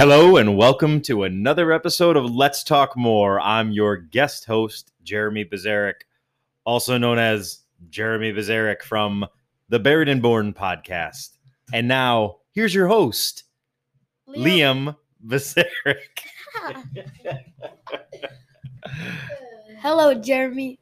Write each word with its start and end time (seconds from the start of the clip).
Hello 0.00 0.38
and 0.38 0.56
welcome 0.56 1.02
to 1.02 1.24
another 1.24 1.72
episode 1.72 2.16
of 2.16 2.24
Let's 2.24 2.64
Talk 2.64 2.96
More. 2.96 3.38
I'm 3.38 3.70
your 3.70 3.98
guest 3.98 4.46
host, 4.46 4.92
Jeremy 5.02 5.44
Bazarek, 5.44 6.06
also 6.64 6.96
known 6.96 7.18
as 7.18 7.64
Jeremy 7.90 8.32
Bazarek 8.32 8.80
from 8.80 9.26
the 9.68 9.78
Buried 9.78 10.08
and 10.08 10.22
Born 10.22 10.54
podcast. 10.54 11.36
And 11.74 11.86
now, 11.86 12.38
here's 12.52 12.74
your 12.74 12.88
host, 12.88 13.44
Liam 14.26 14.96
Bazarek. 15.26 15.66
Hello, 19.80 20.14
Jeremy. 20.14 20.78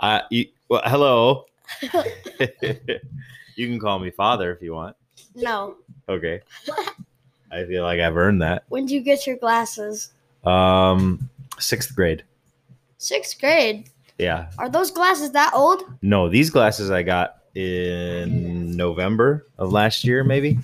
Uh, 0.00 0.20
you, 0.30 0.46
well, 0.70 0.80
hello. 0.86 1.44
you 1.82 3.68
can 3.68 3.78
call 3.78 3.98
me 3.98 4.10
father 4.10 4.54
if 4.54 4.62
you 4.62 4.72
want. 4.72 4.96
No. 5.34 5.76
Okay. 6.08 6.40
I 7.54 7.64
feel 7.66 7.84
like 7.84 8.00
I've 8.00 8.16
earned 8.16 8.42
that. 8.42 8.64
When 8.68 8.86
did 8.86 8.92
you 8.92 9.00
get 9.00 9.26
your 9.26 9.36
glasses? 9.36 10.12
Um, 10.44 11.28
sixth 11.58 11.94
grade. 11.94 12.24
Sixth 12.98 13.38
grade. 13.38 13.88
Yeah. 14.18 14.50
Are 14.58 14.68
those 14.68 14.90
glasses 14.90 15.30
that 15.32 15.52
old? 15.54 15.84
No, 16.02 16.28
these 16.28 16.50
glasses 16.50 16.90
I 16.90 17.02
got 17.02 17.38
in 17.54 18.76
November 18.76 19.46
of 19.58 19.72
last 19.72 20.02
year, 20.04 20.24
maybe. 20.24 20.58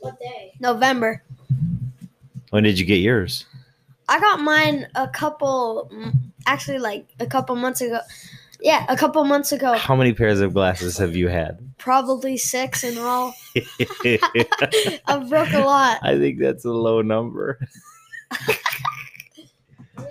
What 0.00 0.18
day? 0.20 0.52
November. 0.60 1.22
When 2.50 2.64
did 2.64 2.78
you 2.78 2.84
get 2.84 2.96
yours? 2.96 3.46
I 4.08 4.20
got 4.20 4.40
mine 4.40 4.86
a 4.94 5.08
couple, 5.08 5.90
actually, 6.46 6.78
like 6.78 7.06
a 7.20 7.26
couple 7.26 7.56
months 7.56 7.80
ago. 7.80 8.00
Yeah, 8.60 8.84
a 8.88 8.96
couple 8.96 9.22
months 9.24 9.52
ago. 9.52 9.74
How 9.74 9.94
many 9.94 10.12
pairs 10.12 10.40
of 10.40 10.52
glasses 10.52 10.98
have 10.98 11.14
you 11.14 11.28
had? 11.28 11.60
Probably 11.78 12.36
six 12.36 12.82
in 12.82 12.98
all. 12.98 13.34
I 13.56 14.98
I 15.06 15.18
broke 15.28 15.52
a 15.52 15.60
lot. 15.60 15.98
I 16.02 16.18
think 16.18 16.40
that's 16.40 16.64
a 16.64 16.72
low 16.72 17.00
number. 17.00 17.60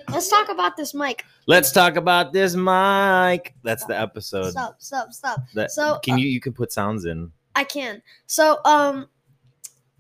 Let's 0.09 0.30
talk 0.30 0.50
about 0.50 0.78
this 0.78 0.94
mic. 0.94 1.26
Let's 1.45 1.72
talk 1.72 1.98
about 1.98 2.31
this 2.31 2.56
mic. 2.56 3.54
That's 3.64 3.86
the 3.86 4.00
episode. 4.00 4.52
Stop, 4.52 4.76
stop, 4.80 5.14
stop. 5.14 5.42
That, 5.54 5.72
So, 5.72 6.00
can 6.00 6.16
uh, 6.16 6.17
you 6.17 6.30
you 6.30 6.39
can 6.39 6.54
put 6.54 6.72
sounds 6.72 7.06
in? 7.06 7.32
I 7.56 7.66
can. 7.66 8.02
So, 8.26 8.59
um, 8.64 9.08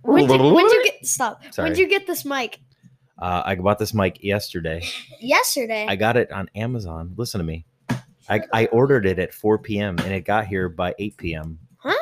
when 0.01 0.25
did, 0.27 0.39
when 0.39 0.67
did 0.67 0.73
you 0.73 0.83
get 0.85 1.05
stop? 1.05 1.41
Sorry. 1.51 1.65
When 1.65 1.73
did 1.73 1.81
you 1.81 1.89
get 1.89 2.07
this 2.07 2.23
mic? 2.23 2.59
Uh, 3.19 3.43
I 3.45 3.55
bought 3.55 3.79
this 3.79 3.93
mic 3.93 4.23
yesterday. 4.23 4.83
Yesterday. 5.19 5.85
I 5.89 5.95
got 5.95 6.17
it 6.17 6.31
on 6.31 6.49
Amazon. 6.55 7.13
Listen 7.17 7.39
to 7.39 7.45
me. 7.45 7.65
I, 8.29 8.41
I 8.53 8.65
ordered 8.67 9.05
it 9.05 9.19
at 9.19 9.33
4 9.33 9.57
p.m. 9.59 9.97
and 9.99 10.13
it 10.13 10.21
got 10.25 10.47
here 10.47 10.69
by 10.69 10.93
8 10.99 11.17
p.m. 11.17 11.59
Huh? 11.77 11.93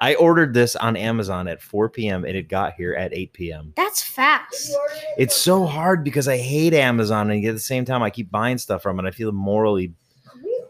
I 0.00 0.14
ordered 0.14 0.54
this 0.54 0.76
on 0.76 0.96
Amazon 0.96 1.48
at 1.48 1.60
4 1.60 1.88
p.m. 1.90 2.24
and 2.24 2.36
it 2.36 2.48
got 2.48 2.74
here 2.74 2.94
at 2.94 3.12
8 3.12 3.32
p.m. 3.32 3.72
That's 3.76 4.02
fast. 4.02 4.72
It's 5.18 5.36
so 5.36 5.66
hard 5.66 6.04
because 6.04 6.28
I 6.28 6.38
hate 6.38 6.72
Amazon 6.74 7.30
and 7.30 7.44
at 7.44 7.52
the 7.54 7.60
same 7.60 7.84
time 7.84 8.02
I 8.02 8.10
keep 8.10 8.30
buying 8.30 8.58
stuff 8.58 8.82
from 8.82 8.98
it. 9.00 9.06
I 9.06 9.10
feel 9.10 9.32
morally 9.32 9.92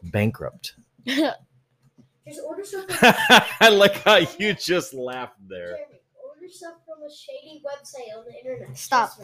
bankrupt. 0.04 0.74
Just 1.06 2.40
order 2.46 2.64
something. 2.64 2.96
I 3.02 3.68
like 3.70 4.02
how 4.02 4.16
you 4.38 4.54
just 4.54 4.94
laughed 4.94 5.36
there. 5.48 5.70
Jeremy, 5.76 6.00
order 6.22 6.48
stuff 6.52 6.74
from 6.86 7.02
a 7.04 7.10
shady 7.12 7.62
website 7.64 8.16
on 8.16 8.24
the 8.24 8.36
internet. 8.38 8.76
Stop. 8.76 9.18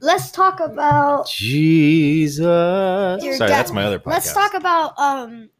Let's 0.00 0.30
talk 0.30 0.60
about 0.60 1.28
Jesus. 1.28 2.44
Sorry, 2.46 3.38
dad- 3.38 3.48
that's 3.48 3.72
my 3.72 3.84
other 3.84 3.98
podcast. 3.98 4.06
Let's 4.12 4.32
talk 4.32 4.54
about 4.54 4.98
um 4.98 5.50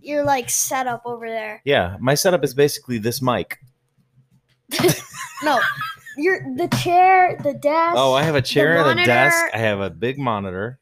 your 0.00 0.24
like 0.24 0.48
setup 0.48 1.02
over 1.04 1.28
there. 1.28 1.60
Yeah, 1.64 1.96
my 2.00 2.14
setup 2.14 2.42
is 2.44 2.54
basically 2.54 2.98
this 2.98 3.20
mic. 3.22 3.58
No, 5.44 5.60
your 6.16 6.40
the 6.56 6.66
chair, 6.82 7.38
the 7.42 7.52
desk. 7.52 7.94
Oh, 7.98 8.14
I 8.14 8.22
have 8.22 8.34
a 8.36 8.40
chair 8.42 8.78
and 8.78 8.98
a 8.98 9.04
desk. 9.04 9.36
I 9.52 9.58
have 9.58 9.80
a 9.80 9.90
big 9.90 10.18
monitor, 10.18 10.78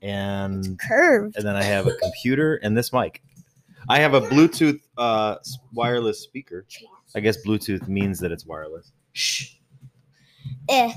and 0.00 0.78
curved. 0.80 1.36
and 1.36 1.46
then 1.46 1.54
I 1.54 1.62
have 1.62 1.86
a 1.86 1.92
computer 1.96 2.56
and 2.62 2.74
this 2.74 2.90
mic. 2.90 3.22
I 3.90 3.98
have 3.98 4.14
a 4.14 4.22
Bluetooth 4.22 4.80
uh, 4.96 5.36
wireless 5.74 6.20
speaker. 6.20 6.64
I 7.14 7.20
guess 7.20 7.36
Bluetooth 7.44 7.88
means 7.88 8.20
that 8.20 8.32
it's 8.32 8.46
wireless. 8.46 8.90
Shh. 9.12 9.56
Eh. 10.70 10.92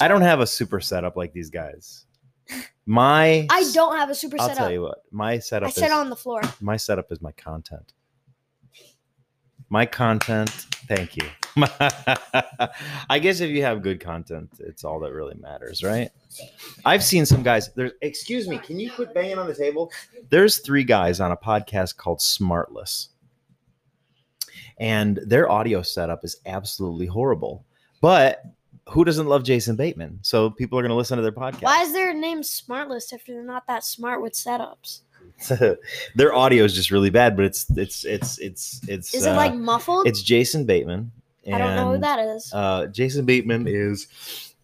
I 0.00 0.08
don't 0.08 0.22
have 0.22 0.40
a 0.40 0.46
super 0.46 0.80
setup 0.80 1.16
like 1.16 1.32
these 1.32 1.50
guys. 1.50 2.06
My 2.86 3.46
I 3.50 3.70
don't 3.72 3.96
have 3.96 4.10
a 4.10 4.14
super 4.14 4.36
I'll 4.40 4.48
setup. 4.48 4.58
tell 4.58 4.72
you 4.72 4.82
what. 4.82 5.04
My 5.10 5.38
setup 5.38 5.68
I 5.68 5.70
sit 5.70 5.84
is 5.84 5.92
on 5.92 6.10
the 6.10 6.16
floor. 6.16 6.42
my 6.60 6.76
setup 6.76 7.12
is 7.12 7.20
my 7.20 7.32
content. 7.32 7.92
My 9.68 9.86
content. 9.86 10.50
Thank 10.88 11.16
you. 11.16 11.28
I 13.08 13.18
guess 13.20 13.40
if 13.40 13.50
you 13.50 13.62
have 13.62 13.82
good 13.82 14.00
content, 14.00 14.50
it's 14.58 14.84
all 14.84 14.98
that 15.00 15.12
really 15.12 15.36
matters, 15.36 15.82
right? 15.84 16.10
I've 16.84 17.04
seen 17.04 17.24
some 17.24 17.42
guys. 17.42 17.72
There's. 17.74 17.92
Excuse 18.02 18.48
me. 18.48 18.58
Can 18.58 18.80
you 18.80 18.90
quit 18.90 19.14
banging 19.14 19.38
on 19.38 19.46
the 19.46 19.54
table? 19.54 19.92
There's 20.30 20.58
three 20.58 20.84
guys 20.84 21.20
on 21.20 21.30
a 21.30 21.36
podcast 21.36 21.96
called 21.96 22.18
Smartless, 22.18 23.08
and 24.78 25.20
their 25.24 25.50
audio 25.50 25.82
setup 25.82 26.24
is 26.24 26.40
absolutely 26.46 27.06
horrible. 27.06 27.64
But 28.00 28.42
who 28.90 29.04
doesn't 29.04 29.26
love 29.26 29.44
Jason 29.44 29.76
Bateman? 29.76 30.18
So 30.22 30.50
people 30.50 30.78
are 30.78 30.82
going 30.82 30.90
to 30.90 30.96
listen 30.96 31.16
to 31.16 31.22
their 31.22 31.32
podcast. 31.32 31.62
Why 31.62 31.82
is 31.82 31.92
their 31.92 32.12
name 32.12 32.42
Smartless 32.42 33.12
if 33.12 33.24
they're 33.26 33.42
not 33.42 33.66
that 33.68 33.84
smart 33.84 34.20
with 34.20 34.32
setups? 34.32 35.02
their 36.14 36.34
audio 36.34 36.64
is 36.64 36.74
just 36.74 36.90
really 36.90 37.10
bad, 37.10 37.36
but 37.36 37.44
it's 37.44 37.70
it's 37.76 38.04
it's 38.04 38.38
it's 38.38 38.80
it's. 38.88 39.14
Is 39.14 39.26
uh, 39.26 39.30
it 39.30 39.34
like 39.34 39.54
muffled? 39.54 40.06
It's 40.06 40.22
Jason 40.22 40.66
Bateman. 40.66 41.12
I 41.46 41.58
don't 41.58 41.76
know 41.76 41.92
who 41.92 41.98
that 41.98 42.18
is. 42.18 42.52
Uh, 42.52 42.86
Jason 42.86 43.24
Bateman 43.24 43.66
is. 43.66 44.06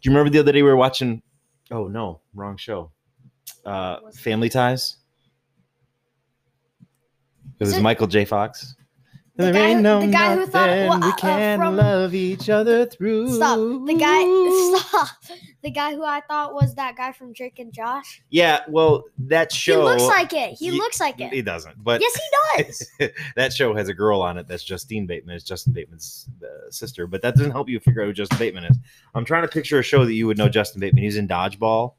Do 0.00 0.08
you 0.08 0.10
remember 0.10 0.30
the 0.30 0.38
other 0.38 0.52
day 0.52 0.62
we 0.62 0.68
were 0.68 0.76
watching? 0.76 1.22
Oh 1.70 1.88
no, 1.88 2.20
wrong 2.34 2.56
show. 2.56 2.90
Uh, 3.64 3.98
Family 4.14 4.48
Ties. 4.48 4.96
It 7.58 7.64
was 7.64 7.76
it- 7.76 7.82
Michael 7.82 8.06
J. 8.06 8.24
Fox. 8.24 8.76
The 9.36 9.44
there 9.44 9.52
guy 9.52 9.60
ain't 9.68 9.76
who- 9.76 9.82
no 9.82 10.00
the 10.00 10.06
guy 10.08 10.34
who 10.34 10.46
thought- 10.46 10.66
nothing 10.70 10.88
well, 10.88 11.00
we 11.00 11.06
uh, 11.06 11.10
uh, 11.10 11.16
can 11.16 11.58
from- 11.58 11.76
love 11.76 12.14
each 12.14 12.48
other 12.48 12.86
through. 12.86 13.34
Stop. 13.34 13.58
The 13.58 13.94
guy. 13.94 14.78
Stop. 14.88 15.08
The 15.62 15.70
guy 15.70 15.94
who 15.94 16.04
I 16.04 16.20
thought 16.22 16.54
was 16.54 16.74
that 16.76 16.96
guy 16.96 17.12
from 17.12 17.32
Drake 17.32 17.58
and 17.58 17.72
Josh. 17.72 18.22
Yeah, 18.30 18.60
well, 18.68 19.04
that 19.18 19.52
show. 19.52 19.80
he 19.80 19.84
looks 19.88 20.04
like 20.04 20.32
it. 20.32 20.54
He 20.58 20.66
Ye- 20.66 20.70
looks 20.72 21.00
like 21.00 21.20
it. 21.20 21.32
He 21.32 21.42
doesn't, 21.42 21.82
but 21.82 22.00
yes, 22.00 22.14
he 22.56 22.62
does. 22.62 23.12
that 23.36 23.52
show 23.52 23.74
has 23.74 23.88
a 23.88 23.94
girl 23.94 24.22
on 24.22 24.38
it 24.38 24.46
that's 24.48 24.62
Justine 24.64 25.06
Bateman. 25.06 25.34
It's 25.36 25.44
Jason 25.44 25.72
Bateman's 25.72 26.28
uh, 26.42 26.70
sister, 26.70 27.06
but 27.06 27.20
that 27.22 27.34
doesn't 27.36 27.50
help 27.52 27.68
you 27.68 27.78
figure 27.80 28.02
out 28.02 28.06
who 28.06 28.12
Jason 28.12 28.38
Bateman 28.38 28.64
is. 28.64 28.76
I'm 29.14 29.24
trying 29.24 29.42
to 29.42 29.48
picture 29.48 29.78
a 29.78 29.82
show 29.82 30.04
that 30.04 30.14
you 30.14 30.26
would 30.28 30.38
know 30.38 30.48
Jason 30.48 30.80
Bateman. 30.80 31.02
He's 31.04 31.16
in 31.16 31.26
Dodgeball. 31.28 31.94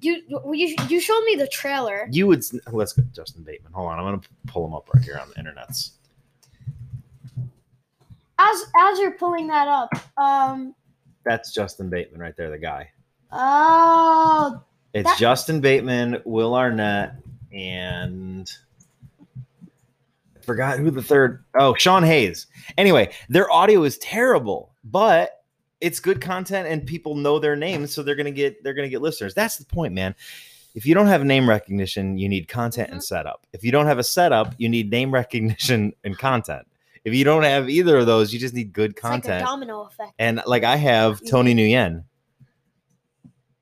You 0.00 0.20
you 0.52 0.76
you 0.88 1.00
showed 1.00 1.22
me 1.24 1.36
the 1.36 1.46
trailer. 1.46 2.08
You 2.10 2.26
would 2.26 2.40
s- 2.40 2.54
let's 2.72 2.92
go 2.92 3.02
Jason 3.14 3.42
Bateman. 3.44 3.72
Hold 3.72 3.90
on, 3.92 3.98
I'm 3.98 4.04
gonna 4.04 4.20
pull 4.46 4.66
him 4.66 4.74
up 4.74 4.90
right 4.92 5.02
here 5.02 5.18
on 5.18 5.28
the 5.28 5.34
internets. 5.36 5.92
As 8.38 8.64
as 8.76 8.98
you're 8.98 9.12
pulling 9.12 9.46
that 9.48 9.68
up, 9.68 9.90
um, 10.16 10.74
That's 11.24 11.52
Jason 11.52 11.88
Bateman 11.88 12.20
right 12.20 12.36
there, 12.36 12.50
the 12.50 12.58
guy. 12.58 12.90
oh, 13.32 14.60
It's 14.92 15.08
That- 15.08 15.18
Jason 15.18 15.60
Bateman, 15.60 16.20
Will 16.24 16.54
Arnett, 16.54 17.14
and 17.52 18.50
I 20.36 20.40
forgot 20.42 20.78
who 20.78 20.90
the 20.90 21.02
third. 21.02 21.44
Oh, 21.58 21.74
Sean 21.74 22.02
Hayes. 22.02 22.46
Anyway, 22.76 23.12
their 23.28 23.50
audio 23.50 23.84
is 23.84 23.98
terrible, 23.98 24.72
but 24.84 25.42
it's 25.80 26.00
good 26.00 26.20
content 26.20 26.66
and 26.68 26.86
people 26.86 27.14
know 27.14 27.38
their 27.38 27.56
names, 27.56 27.94
so 27.94 28.02
they're 28.02 28.14
gonna 28.14 28.30
get 28.30 28.62
they're 28.64 28.74
gonna 28.74 28.88
get 28.88 29.02
listeners. 29.02 29.34
That's 29.34 29.56
the 29.56 29.64
point, 29.64 29.94
man. 29.94 30.14
If 30.74 30.84
you 30.86 30.94
don't 30.94 31.06
have 31.06 31.24
name 31.24 31.48
recognition, 31.48 32.18
you 32.18 32.28
need 32.28 32.48
content 32.48 32.90
and 32.90 33.02
setup. 33.02 33.46
If 33.52 33.62
you 33.62 33.70
don't 33.70 33.86
have 33.86 33.98
a 34.00 34.04
setup, 34.04 34.54
you 34.58 34.68
need 34.68 34.90
name 34.90 35.12
recognition 35.14 35.92
and 36.02 36.18
content. 36.18 36.66
If 37.04 37.14
you 37.14 37.24
don't 37.24 37.42
have 37.42 37.68
either 37.68 37.98
of 37.98 38.06
those, 38.06 38.32
you 38.32 38.38
just 38.40 38.54
need 38.54 38.72
good 38.72 38.92
it's 38.92 39.02
like 39.04 39.12
a 39.12 39.22
content. 39.28 39.44
domino 39.44 39.82
effect. 39.82 40.12
And 40.18 40.40
like 40.46 40.64
I 40.64 40.76
have 40.76 41.20
Tony 41.28 41.54
Nguyen. 41.54 42.04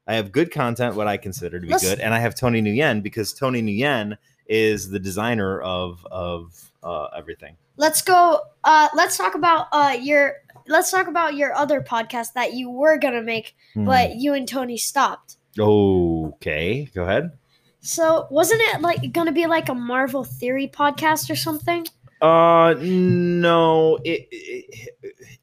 I 0.06 0.14
have 0.14 0.32
good 0.32 0.50
content, 0.50 0.96
what 0.96 1.06
I 1.06 1.16
consider 1.16 1.60
to 1.60 1.66
be 1.66 1.72
good, 1.78 2.00
and 2.00 2.12
I 2.12 2.18
have 2.18 2.34
Tony 2.34 2.60
Nguyen 2.60 3.02
because 3.02 3.32
Tony 3.32 3.62
Nguyen 3.62 4.16
is 4.46 4.90
the 4.90 4.98
designer 4.98 5.60
of 5.60 6.04
of 6.10 6.70
uh, 6.82 7.06
everything. 7.16 7.56
Let's 7.76 8.02
go. 8.02 8.40
Uh, 8.64 8.88
let's 8.94 9.16
talk 9.16 9.34
about 9.34 9.66
uh 9.72 9.96
your. 10.00 10.34
Let's 10.68 10.90
talk 10.92 11.08
about 11.08 11.34
your 11.34 11.52
other 11.54 11.80
podcast 11.80 12.34
that 12.34 12.52
you 12.54 12.70
were 12.70 12.96
gonna 12.96 13.22
make, 13.22 13.56
Hmm. 13.74 13.84
but 13.86 14.16
you 14.16 14.34
and 14.34 14.46
Tony 14.46 14.76
stopped. 14.76 15.36
okay, 15.58 16.88
go 16.94 17.02
ahead. 17.02 17.32
So 17.80 18.28
wasn't 18.30 18.60
it 18.62 18.80
like 18.80 19.12
gonna 19.12 19.32
be 19.32 19.46
like 19.46 19.68
a 19.68 19.74
Marvel 19.74 20.22
theory 20.24 20.68
podcast 20.68 21.30
or 21.30 21.36
something? 21.36 21.84
Uh, 22.22 22.74
no, 22.78 23.98
it 24.04 24.28
it, 24.30 24.94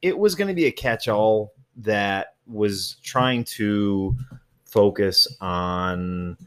it 0.02 0.18
was 0.18 0.34
going 0.34 0.48
to 0.48 0.54
be 0.54 0.66
a 0.66 0.72
catch-all 0.72 1.54
that 1.76 2.36
was 2.48 2.96
trying 3.04 3.44
to 3.44 4.16
focus 4.64 5.28
on, 5.42 6.38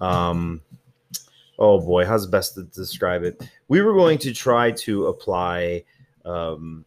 um, 0.00 0.62
oh 1.58 1.80
boy, 1.80 2.06
how's 2.06 2.26
best 2.26 2.54
to 2.54 2.62
describe 2.64 3.24
it? 3.24 3.46
We 3.68 3.82
were 3.82 3.92
going 3.92 4.16
to 4.18 4.32
try 4.32 4.70
to 4.70 5.06
apply, 5.06 5.84
um, 6.24 6.86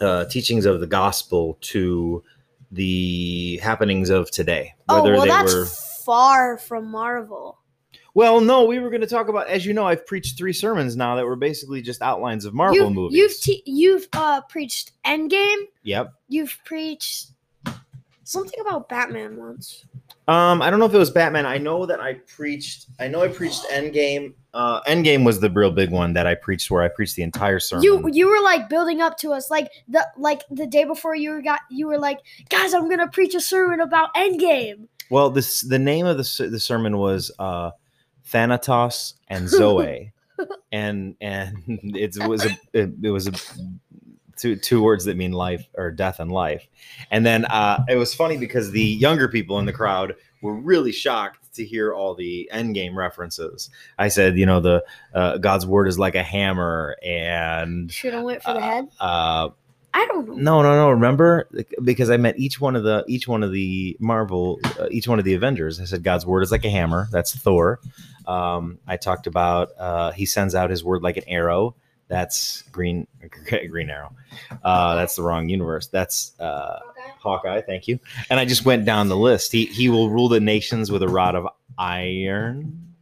uh, 0.00 0.26
teachings 0.26 0.66
of 0.66 0.80
the 0.80 0.86
gospel 0.86 1.56
to 1.62 2.22
the 2.70 3.58
happenings 3.62 4.10
of 4.10 4.30
today. 4.30 4.74
Oh 4.90 5.02
Whether 5.02 5.12
well, 5.14 5.22
they 5.22 5.28
that's 5.28 5.54
were 5.54 5.66
far 6.04 6.58
from 6.58 6.90
Marvel. 6.90 7.58
Well, 8.14 8.40
no, 8.40 8.64
we 8.64 8.78
were 8.78 8.90
going 8.90 9.00
to 9.00 9.06
talk 9.06 9.28
about. 9.28 9.48
As 9.48 9.66
you 9.66 9.74
know, 9.74 9.86
I've 9.86 10.06
preached 10.06 10.38
three 10.38 10.52
sermons 10.52 10.96
now 10.96 11.16
that 11.16 11.26
were 11.26 11.36
basically 11.36 11.82
just 11.82 12.00
outlines 12.00 12.44
of 12.44 12.54
Marvel 12.54 12.76
you've, 12.76 12.92
movies. 12.92 13.18
You've 13.18 13.40
te- 13.40 13.62
you've 13.66 14.08
uh, 14.12 14.40
preached 14.42 14.92
Endgame. 15.04 15.64
yep. 15.82 16.12
You've 16.28 16.56
preached 16.64 17.28
something 18.22 18.60
about 18.60 18.88
Batman 18.88 19.36
once. 19.36 19.84
Um, 20.26 20.62
I 20.62 20.70
don't 20.70 20.78
know 20.78 20.86
if 20.86 20.94
it 20.94 20.98
was 20.98 21.10
Batman. 21.10 21.44
I 21.44 21.58
know 21.58 21.84
that 21.84 22.00
I 22.00 22.14
preached. 22.14 22.86
I 22.98 23.08
know 23.08 23.22
I 23.22 23.28
preached 23.28 23.66
Endgame. 23.70 24.32
Uh, 24.54 24.80
Endgame 24.82 25.24
was 25.24 25.40
the 25.40 25.50
real 25.50 25.70
big 25.70 25.90
one 25.90 26.14
that 26.14 26.26
I 26.26 26.34
preached, 26.34 26.70
where 26.70 26.82
I 26.82 26.88
preached 26.88 27.16
the 27.16 27.22
entire 27.22 27.60
sermon. 27.60 27.82
You 27.82 28.08
you 28.08 28.28
were 28.28 28.40
like 28.40 28.70
building 28.70 29.02
up 29.02 29.18
to 29.18 29.32
us 29.32 29.50
like 29.50 29.70
the 29.88 30.06
like 30.16 30.42
the 30.50 30.66
day 30.66 30.84
before 30.84 31.14
you 31.14 31.30
were 31.30 31.42
got 31.42 31.60
you 31.68 31.88
were 31.88 31.98
like 31.98 32.20
guys 32.48 32.72
I'm 32.72 32.88
gonna 32.88 33.08
preach 33.08 33.34
a 33.34 33.40
sermon 33.40 33.80
about 33.80 34.14
Endgame. 34.14 34.88
well, 35.10 35.28
this 35.28 35.60
the 35.60 35.78
name 35.78 36.06
of 36.06 36.16
the 36.16 36.48
the 36.48 36.60
sermon 36.60 36.96
was 36.96 37.30
uh, 37.38 37.72
Thanatos 38.24 39.14
and 39.28 39.48
Zoe, 39.48 40.12
and 40.72 41.16
and 41.20 41.56
it 41.66 42.16
was 42.26 42.44
a 42.44 42.50
it, 42.72 42.90
it 43.02 43.10
was 43.10 43.28
a 43.28 43.32
two 44.36 44.56
two 44.56 44.82
words 44.82 45.04
that 45.04 45.16
mean 45.16 45.32
life 45.32 45.66
or 45.74 45.90
death 45.90 46.20
and 46.20 46.30
life, 46.32 46.66
and 47.10 47.24
then 47.24 47.44
uh, 47.46 47.84
it 47.88 47.96
was 47.96 48.14
funny 48.14 48.36
because 48.36 48.70
the 48.70 48.82
younger 48.82 49.28
people 49.28 49.58
in 49.58 49.66
the 49.66 49.72
crowd 49.72 50.14
were 50.42 50.54
really 50.54 50.92
shocked 50.92 51.54
to 51.54 51.64
hear 51.64 51.94
all 51.94 52.14
the 52.14 52.50
Endgame 52.52 52.94
references. 52.94 53.70
I 53.98 54.08
said, 54.08 54.36
you 54.36 54.44
know, 54.44 54.60
the 54.60 54.84
uh, 55.14 55.38
God's 55.38 55.66
word 55.66 55.86
is 55.88 55.98
like 55.98 56.14
a 56.14 56.22
hammer, 56.22 56.96
and 57.02 57.90
Should 57.92 58.12
have 58.12 58.24
went 58.24 58.42
for 58.42 58.54
the 58.54 58.60
head. 58.60 58.88
uh, 59.00 59.50
I 59.96 60.06
don't 60.06 60.26
know. 60.28 60.34
no, 60.34 60.62
no, 60.62 60.74
no. 60.74 60.90
Remember, 60.90 61.48
because 61.82 62.10
I 62.10 62.16
met 62.16 62.36
each 62.38 62.60
one 62.60 62.74
of 62.74 62.82
the 62.82 63.04
each 63.06 63.28
one 63.28 63.42
of 63.44 63.52
the 63.52 63.96
Marvel, 64.00 64.58
uh, 64.78 64.88
each 64.90 65.06
one 65.06 65.20
of 65.20 65.24
the 65.24 65.34
Avengers. 65.34 65.80
I 65.80 65.84
said 65.84 66.02
God's 66.02 66.26
word 66.26 66.42
is 66.42 66.50
like 66.50 66.64
a 66.64 66.70
hammer. 66.70 67.08
That's 67.12 67.34
Thor. 67.34 67.78
Um, 68.26 68.78
I 68.88 68.96
talked 68.96 69.28
about 69.28 69.70
uh, 69.78 70.10
he 70.10 70.26
sends 70.26 70.54
out 70.56 70.68
his 70.70 70.82
word 70.82 71.02
like 71.02 71.16
an 71.16 71.24
arrow. 71.28 71.76
That's 72.08 72.62
Green 72.72 73.06
Green 73.70 73.88
Arrow. 73.88 74.14
Uh, 74.64 74.96
that's 74.96 75.14
the 75.14 75.22
wrong 75.22 75.48
universe. 75.48 75.86
That's 75.86 76.38
uh, 76.40 76.80
Okay. 76.90 77.10
Hawkeye. 77.18 77.60
Thank 77.62 77.86
you. 77.88 77.98
And 78.30 78.38
I 78.40 78.44
just 78.44 78.64
went 78.64 78.84
down 78.84 79.08
the 79.08 79.16
list. 79.16 79.52
He 79.52 79.66
he 79.66 79.88
will 79.88 80.10
rule 80.10 80.28
the 80.28 80.40
nations 80.40 80.90
with 80.90 81.02
a 81.04 81.08
rod 81.08 81.36
of 81.36 81.46
iron. 81.78 82.94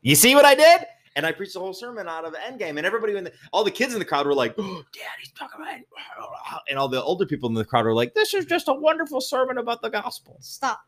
You 0.00 0.14
see 0.14 0.34
what 0.34 0.44
I 0.46 0.54
did? 0.54 0.80
And 1.14 1.26
I 1.26 1.32
preached 1.32 1.52
the 1.52 1.60
whole 1.60 1.74
sermon 1.74 2.08
out 2.08 2.24
of 2.24 2.32
Endgame, 2.34 2.78
and 2.78 2.86
everybody 2.86 3.14
in 3.16 3.24
the, 3.24 3.32
all 3.52 3.64
the 3.64 3.70
kids 3.70 3.92
in 3.92 3.98
the 3.98 4.04
crowd 4.04 4.26
were 4.26 4.34
like, 4.34 4.54
oh, 4.56 4.82
"Dad, 4.94 5.02
he's 5.20 5.30
talking 5.32 5.60
about," 5.60 5.74
it." 5.78 5.86
and 6.70 6.78
all 6.78 6.88
the 6.88 7.02
older 7.02 7.26
people 7.26 7.48
in 7.50 7.54
the 7.54 7.64
crowd 7.64 7.84
were 7.84 7.94
like, 7.94 8.14
"This 8.14 8.32
is 8.32 8.46
just 8.46 8.68
a 8.68 8.72
wonderful 8.72 9.20
sermon 9.20 9.58
about 9.58 9.82
the 9.82 9.90
gospel." 9.90 10.38
Stop. 10.40 10.80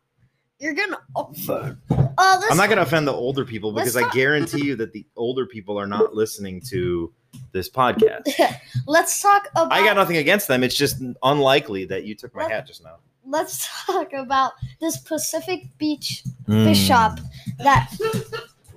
You're 0.59 0.73
gonna. 0.73 0.97
offend. 1.15 1.77
uh, 1.89 2.41
I'm 2.49 2.57
not 2.57 2.67
going 2.67 2.77
to 2.77 2.83
offend 2.83 3.07
the 3.07 3.13
older 3.13 3.43
people 3.45 3.71
Let's 3.73 3.93
because 3.93 4.09
I 4.09 4.13
guarantee 4.13 4.65
you 4.65 4.75
that 4.77 4.93
the 4.93 5.05
older 5.15 5.45
people 5.45 5.77
are 5.77 5.85
not 5.87 6.15
listening 6.15 6.61
to 6.69 7.13
this 7.51 7.69
podcast. 7.69 8.23
Let's 8.87 9.21
talk 9.21 9.49
about. 9.51 9.71
I 9.71 9.83
got 9.83 9.95
nothing 9.95 10.17
against 10.17 10.47
them. 10.47 10.63
It's 10.63 10.75
just 10.75 11.03
unlikely 11.23 11.85
that 11.85 12.05
you 12.05 12.15
took 12.15 12.33
my 12.33 12.43
Let- 12.43 12.51
hat 12.51 12.67
just 12.67 12.83
now. 12.83 12.97
Let's 13.27 13.67
talk 13.85 14.13
about 14.13 14.53
this 14.79 14.97
Pacific 14.97 15.65
Beach 15.77 16.23
Mm. 16.47 16.63
fish 16.63 16.79
shop 16.79 17.19
that. 17.57 17.91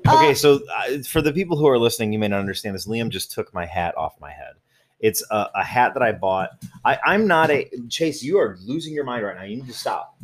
Uh, 0.09 0.17
Okay, 0.17 0.35
so 0.35 0.61
uh, 0.75 0.99
for 1.07 1.23
the 1.23 1.33
people 1.33 1.57
who 1.57 1.67
are 1.69 1.79
listening, 1.79 2.13
you 2.13 2.19
may 2.19 2.29
not 2.29 2.41
understand 2.41 2.75
this. 2.75 2.87
Liam 2.87 3.09
just 3.11 3.31
took 3.33 3.53
my 3.55 3.67
hat 3.67 3.97
off 3.97 4.21
my 4.21 4.31
head. 4.31 4.55
It's 5.01 5.23
a, 5.31 5.49
a 5.55 5.65
hat 5.65 5.95
that 5.95 6.03
I 6.03 6.13
bought. 6.13 6.51
I, 6.85 6.99
I'm 7.07 7.27
not 7.27 7.51
a 7.51 7.71
Chase. 7.89 8.23
You 8.23 8.39
are 8.39 8.59
losing 8.65 8.93
your 8.93 9.05
mind 9.05 9.25
right 9.25 9.37
now. 9.37 9.45
You 9.45 9.57
need 9.57 9.67
to 9.67 9.73
stop. 9.73 10.17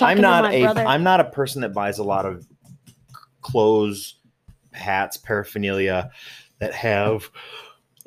I'm 0.00 0.16
to 0.16 0.22
not 0.22 0.44
my 0.44 0.52
a. 0.52 0.62
brother. 0.62 0.80
am 0.86 1.02
not 1.02 1.20
a 1.20 1.24
person 1.24 1.60
that 1.62 1.74
buys 1.74 1.98
a 1.98 2.04
lot 2.04 2.24
of 2.24 2.46
clothes, 3.42 4.14
hats, 4.72 5.16
paraphernalia 5.18 6.10
that 6.60 6.72
have 6.74 7.28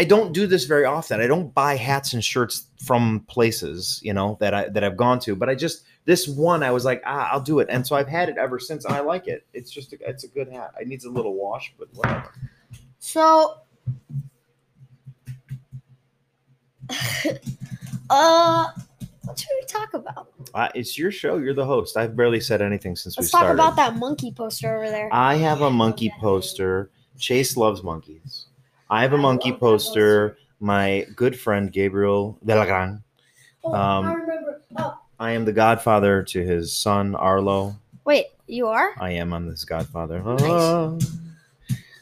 I 0.00 0.04
don't 0.04 0.32
do 0.32 0.46
this 0.46 0.64
very 0.64 0.86
often. 0.86 1.20
I 1.20 1.26
don't 1.26 1.52
buy 1.52 1.76
hats 1.76 2.14
and 2.14 2.24
shirts 2.24 2.68
from 2.82 3.20
places, 3.28 4.00
you 4.02 4.14
know, 4.14 4.38
that 4.40 4.54
I 4.54 4.66
that 4.70 4.82
I've 4.82 4.96
gone 4.96 5.20
to. 5.20 5.36
But 5.36 5.50
I 5.50 5.54
just 5.54 5.84
this 6.06 6.26
one, 6.26 6.62
I 6.62 6.70
was 6.70 6.86
like, 6.86 7.02
ah, 7.04 7.28
I'll 7.30 7.42
do 7.42 7.58
it, 7.58 7.68
and 7.70 7.86
so 7.86 7.96
I've 7.96 8.08
had 8.08 8.30
it 8.30 8.38
ever 8.38 8.58
since, 8.58 8.86
and 8.86 8.94
I 8.94 9.00
like 9.00 9.28
it. 9.28 9.44
It's 9.52 9.70
just 9.70 9.92
a, 9.92 9.98
it's 10.08 10.24
a 10.24 10.28
good 10.28 10.50
hat. 10.50 10.72
It 10.80 10.88
needs 10.88 11.04
a 11.04 11.10
little 11.10 11.34
wash, 11.34 11.74
but 11.78 11.88
whatever. 11.92 12.32
So, 12.98 13.58
uh, 18.08 18.68
what 19.24 19.38
should 19.38 19.48
we 19.60 19.66
talk 19.66 19.92
about? 19.92 20.28
Uh, 20.54 20.70
it's 20.74 20.96
your 20.96 21.12
show. 21.12 21.36
You're 21.36 21.52
the 21.52 21.66
host. 21.66 21.98
I've 21.98 22.16
barely 22.16 22.40
said 22.40 22.62
anything 22.62 22.96
since 22.96 23.18
Let's 23.18 23.26
we 23.26 23.28
started. 23.28 23.48
Let's 23.48 23.58
talk 23.58 23.74
about 23.74 23.92
that 23.92 23.98
monkey 23.98 24.32
poster 24.32 24.74
over 24.74 24.88
there. 24.88 25.10
I 25.12 25.34
have 25.34 25.60
a 25.60 25.70
monkey 25.70 26.10
poster. 26.18 26.88
Chase 27.18 27.54
loves 27.58 27.82
monkeys. 27.82 28.46
I 28.90 29.02
have 29.02 29.12
a 29.12 29.16
I 29.16 29.20
monkey 29.20 29.50
love 29.52 29.60
poster. 29.60 30.36
My 30.58 31.06
good 31.16 31.38
friend 31.38 31.72
Gabriel 31.72 32.36
Delagran. 32.44 33.02
Oh, 33.64 33.74
Um, 33.74 34.06
I 34.06 34.12
remember. 34.14 34.60
Oh, 34.76 34.98
I 35.18 35.32
am 35.32 35.44
the 35.44 35.52
godfather 35.52 36.22
to 36.24 36.42
his 36.42 36.72
son 36.72 37.14
Arlo. 37.14 37.76
Wait, 38.04 38.26
you 38.46 38.66
are? 38.66 38.92
I 39.00 39.12
am 39.12 39.32
on 39.32 39.46
this 39.46 39.64
godfather. 39.64 40.22
Oh. 40.24 40.98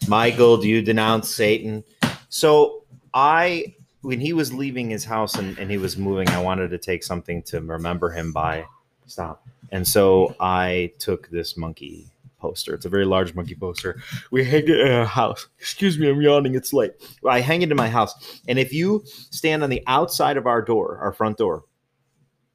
Michael, 0.09 0.57
do 0.57 0.69
you 0.69 0.81
denounce 0.83 1.29
Satan? 1.29 1.85
So 2.31 2.85
I, 3.13 3.75
when 4.03 4.21
he 4.21 4.33
was 4.33 4.53
leaving 4.53 4.89
his 4.89 5.05
house 5.05 5.35
and, 5.35 5.59
and 5.59 5.71
he 5.71 5.79
was 5.79 5.97
moving, 5.97 6.29
I 6.31 6.41
wanted 6.41 6.71
to 6.71 6.79
take 6.79 7.03
something 7.05 7.43
to 7.45 7.61
remember 7.61 8.11
him 8.11 8.33
by. 8.33 8.65
Stop. 9.07 9.47
And 9.71 9.87
so 9.87 10.35
I 10.41 10.93
took 10.99 11.29
this 11.29 11.57
monkey 11.57 12.07
poster. 12.39 12.75
It's 12.75 12.87
a 12.87 12.89
very 12.89 13.05
large 13.05 13.35
monkey 13.35 13.55
poster. 13.55 14.01
We 14.31 14.45
hang 14.45 14.65
it 14.65 14.81
in 14.81 14.93
our 14.93 15.05
house. 15.05 15.49
Excuse 15.59 15.99
me, 15.99 16.09
I'm 16.09 16.21
yawning. 16.21 16.55
It's 16.55 16.73
late. 16.73 16.93
I 17.27 17.41
hang 17.41 17.63
it 17.63 17.71
in 17.71 17.77
my 17.77 17.89
house. 17.89 18.41
And 18.49 18.59
if 18.59 18.73
you 18.73 19.03
stand 19.07 19.63
on 19.63 19.71
the 19.71 19.83
outside 19.87 20.37
of 20.37 20.47
our 20.47 20.63
door, 20.63 20.99
our 20.99 21.13
front 21.13 21.39
door, 21.39 21.65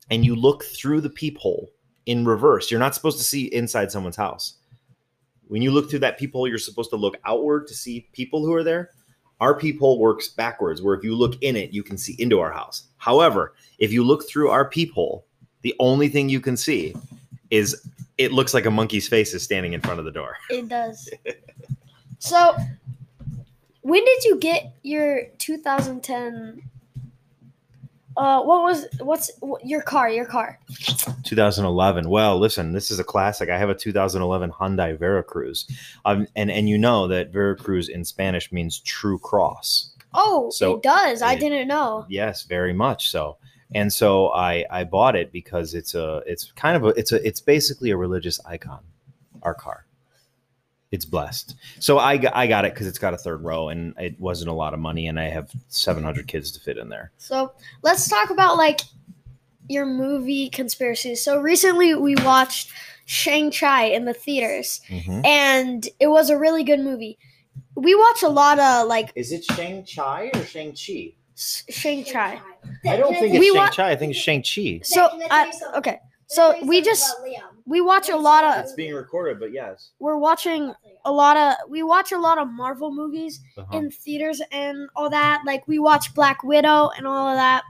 and 0.09 0.25
you 0.25 0.35
look 0.35 0.63
through 0.63 1.01
the 1.01 1.09
peephole 1.09 1.71
in 2.05 2.25
reverse, 2.25 2.69
you're 2.69 2.79
not 2.79 2.95
supposed 2.95 3.17
to 3.17 3.23
see 3.23 3.45
inside 3.45 3.91
someone's 3.91 4.15
house. 4.15 4.55
When 5.47 5.61
you 5.61 5.71
look 5.71 5.89
through 5.89 5.99
that 5.99 6.17
peephole, 6.17 6.47
you're 6.47 6.57
supposed 6.57 6.89
to 6.91 6.95
look 6.95 7.17
outward 7.25 7.67
to 7.67 7.73
see 7.73 8.09
people 8.13 8.45
who 8.45 8.53
are 8.53 8.63
there. 8.63 8.89
Our 9.39 9.57
peephole 9.57 9.99
works 9.99 10.29
backwards, 10.29 10.81
where 10.81 10.95
if 10.95 11.03
you 11.03 11.15
look 11.15 11.35
in 11.41 11.55
it, 11.55 11.73
you 11.73 11.83
can 11.83 11.97
see 11.97 12.15
into 12.17 12.39
our 12.39 12.51
house. 12.51 12.87
However, 12.97 13.53
if 13.77 13.91
you 13.91 14.03
look 14.03 14.27
through 14.27 14.49
our 14.49 14.69
peephole, 14.69 15.25
the 15.61 15.75
only 15.79 16.07
thing 16.07 16.29
you 16.29 16.39
can 16.39 16.55
see 16.55 16.95
is 17.53 17.87
it 18.17 18.31
looks 18.31 18.53
like 18.55 18.65
a 18.65 18.71
monkey's 18.71 19.07
face 19.07 19.33
is 19.35 19.43
standing 19.43 19.73
in 19.73 19.81
front 19.81 19.99
of 19.99 20.05
the 20.05 20.11
door. 20.11 20.37
It 20.49 20.67
does. 20.67 21.07
So, 22.17 22.55
when 23.81 24.03
did 24.03 24.23
you 24.23 24.37
get 24.37 24.73
your 24.81 25.27
2010? 25.37 26.61
Uh, 28.15 28.41
what 28.43 28.63
was 28.63 28.87
what's 28.99 29.31
wh- 29.43 29.63
your 29.63 29.81
car? 29.81 30.09
Your 30.09 30.25
car. 30.25 30.59
2011. 31.23 32.09
Well, 32.09 32.39
listen, 32.39 32.71
this 32.71 32.89
is 32.91 32.99
a 32.99 33.03
classic. 33.03 33.49
I 33.49 33.57
have 33.57 33.69
a 33.69 33.75
2011 33.75 34.51
Hyundai 34.51 34.97
Veracruz, 34.97 35.67
um, 36.05 36.27
and 36.35 36.49
and 36.49 36.67
you 36.69 36.77
know 36.77 37.07
that 37.07 37.31
Veracruz 37.31 37.89
in 37.89 38.03
Spanish 38.05 38.51
means 38.51 38.79
true 38.79 39.19
cross. 39.19 39.91
Oh, 40.15 40.49
So, 40.51 40.75
it 40.75 40.83
does. 40.83 41.21
I 41.23 41.35
didn't 41.35 41.67
know. 41.67 42.05
Yes, 42.07 42.43
very 42.43 42.71
much 42.73 43.09
so. 43.09 43.37
And 43.75 43.91
so 43.91 44.29
I 44.29 44.65
I 44.69 44.83
bought 44.83 45.15
it 45.15 45.31
because 45.31 45.73
it's 45.73 45.95
a 45.95 46.21
it's 46.25 46.51
kind 46.53 46.75
of 46.77 46.83
a 46.85 46.87
it's 46.89 47.11
a 47.11 47.25
it's 47.27 47.41
basically 47.41 47.89
a 47.91 47.97
religious 47.97 48.39
icon. 48.45 48.79
Our 49.41 49.53
car. 49.53 49.85
It's 50.91 51.05
blessed. 51.05 51.55
So 51.79 51.97
I 51.97 52.17
got, 52.17 52.35
I 52.35 52.45
got 52.45 52.65
it 52.65 52.73
because 52.75 52.85
it's 52.85 52.99
got 52.99 53.15
a 53.15 53.17
third 53.17 53.43
row 53.43 53.69
and 53.69 53.95
it 53.97 54.19
wasn't 54.19 54.51
a 54.51 54.53
lot 54.53 54.75
of 54.75 54.79
money 54.79 55.07
and 55.07 55.19
I 55.19 55.23
have 55.29 55.49
700 55.69 56.27
kids 56.27 56.51
to 56.51 56.59
fit 56.59 56.77
in 56.77 56.87
there. 56.87 57.11
So 57.17 57.51
let's 57.81 58.07
talk 58.07 58.29
about 58.29 58.57
like 58.57 58.81
your 59.67 59.87
movie 59.87 60.49
conspiracies. 60.49 61.23
So 61.23 61.39
recently 61.39 61.95
we 61.95 62.15
watched 62.17 62.69
Shang 63.05 63.51
Chi 63.51 63.85
in 63.85 64.05
the 64.05 64.13
theaters, 64.13 64.81
Mhm. 64.87 65.25
and 65.25 65.89
it 65.99 66.07
was 66.07 66.29
a 66.29 66.37
really 66.37 66.63
good 66.63 66.79
movie. 66.79 67.17
We 67.75 67.95
watch 67.95 68.21
a 68.21 68.29
lot 68.29 68.59
of 68.59 68.87
like 68.87 69.11
Is 69.15 69.31
it 69.31 69.43
Shang 69.45 69.83
Chi 69.85 70.29
or 70.33 70.43
Shang 70.45 70.73
Chi? 70.73 71.13
Shang 71.35 72.03
Chi. 72.03 72.39
I 72.87 72.97
don't 72.97 73.13
think 73.13 73.33
We 73.39 73.47
it's 73.47 73.55
Shang 73.55 73.55
wa- 73.55 73.69
Chi. 73.69 73.91
I 73.91 73.95
think 73.95 74.11
it's 74.11 74.19
Shang 74.19 74.41
Chi. 74.43 74.79
So 74.83 75.09
Can 75.09 75.21
I 75.23 75.27
tell 75.27 75.31
I, 75.31 75.45
you 75.45 75.53
something? 75.53 75.77
okay, 75.79 75.99
so 76.27 76.55
we 76.65 76.81
just 76.81 77.15
we 77.65 77.81
watch 77.81 78.09
a 78.09 78.17
lot 78.17 78.43
of 78.43 78.63
It's 78.63 78.73
being 78.73 78.93
recorded, 78.93 79.39
but 79.39 79.51
yes. 79.53 79.91
we're 79.99 80.17
watching 80.17 80.73
a 81.05 81.11
lot 81.11 81.37
of 81.37 81.55
we 81.69 81.81
watch 81.83 82.11
a 82.11 82.17
lot 82.17 82.37
of 82.37 82.49
Marvel 82.51 82.93
movies 82.93 83.39
Uh-huh. 83.57 83.77
in 83.77 83.89
theaters 83.91 84.41
and 84.51 84.89
all 84.95 85.09
that. 85.09 85.41
Like 85.45 85.67
we 85.67 85.79
watch 85.79 86.13
Black 86.13 86.43
Widow 86.43 86.89
and 86.97 87.07
all 87.07 87.27
of 87.29 87.35
that, 87.37 87.63